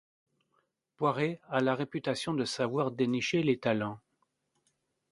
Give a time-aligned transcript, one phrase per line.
[0.97, 3.99] Poiré a la réputation de savoir dénicher les talents.